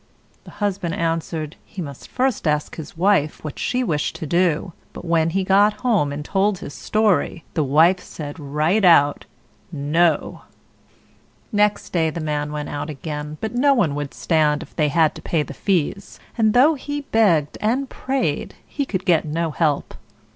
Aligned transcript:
The 0.45 0.49
husband 0.65 0.95
answered, 0.95 1.57
he 1.63 1.79
must 1.79 2.07
first 2.07 2.47
ask 2.47 2.75
his 2.75 2.97
wife 2.97 3.43
what 3.43 3.59
she 3.59 3.83
wished 3.83 4.15
to 4.15 4.25
do; 4.25 4.73
but 4.93 5.05
when 5.05 5.29
he 5.29 5.43
got 5.43 5.81
home 5.81 6.11
and 6.11 6.25
told 6.25 6.57
his 6.57 6.73
story, 6.73 7.43
the 7.53 7.63
wife 7.63 7.99
said, 7.99 8.39
right 8.39 8.83
out, 8.83 9.25
"No!" 9.71 10.41
Next 11.51 11.91
day 11.91 12.09
the 12.09 12.19
man 12.19 12.51
went 12.51 12.69
out 12.69 12.89
again, 12.89 13.37
but 13.41 13.53
no 13.53 13.75
one 13.75 13.93
would 13.93 14.15
stand 14.15 14.63
if 14.63 14.75
they 14.75 14.87
had 14.89 15.13
to 15.13 15.21
pay 15.21 15.43
the 15.43 15.53
fees; 15.53 16.19
and 16.35 16.55
though 16.55 16.73
he 16.73 17.01
begged 17.01 17.59
and 17.61 17.87
prayed, 17.87 18.55
he 18.65 18.85
could 18.87 19.05
get 19.05 19.23
no 19.23 19.51
help. 19.51 19.93